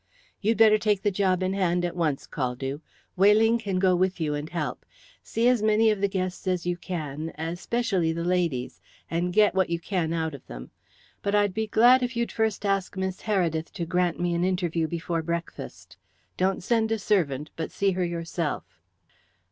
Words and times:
You'd 0.41 0.57
better 0.57 0.79
take 0.79 1.03
the 1.03 1.11
job 1.11 1.43
in 1.43 1.53
hand 1.53 1.85
at 1.85 1.95
once, 1.95 2.25
Caldew. 2.25 2.79
Weyling 3.15 3.59
can 3.59 3.77
go 3.77 3.95
with 3.95 4.19
you 4.19 4.33
and 4.33 4.49
help. 4.49 4.83
See 5.21 5.47
as 5.47 5.61
many 5.61 5.91
of 5.91 6.01
the 6.01 6.07
guests 6.07 6.47
as 6.47 6.65
you 6.65 6.75
can 6.75 7.29
especially 7.37 8.11
the 8.11 8.23
ladies 8.23 8.81
and 9.11 9.31
get 9.31 9.53
what 9.53 9.69
you 9.69 9.79
can 9.79 10.11
out 10.11 10.33
of 10.33 10.47
them. 10.47 10.71
But 11.21 11.35
I'd 11.35 11.53
be 11.53 11.67
glad 11.67 12.01
if 12.01 12.17
you'd 12.17 12.31
first 12.31 12.65
ask 12.65 12.97
Miss 12.97 13.21
Heredith 13.21 13.71
to 13.73 13.85
grant 13.85 14.19
me 14.19 14.33
an 14.33 14.43
interview 14.43 14.87
before 14.87 15.21
breakfast. 15.21 15.97
Don't 16.35 16.63
send 16.63 16.91
a 16.91 16.97
servant, 16.97 17.51
but 17.55 17.71
see 17.71 17.91
her 17.91 18.03
yourself." 18.03 18.63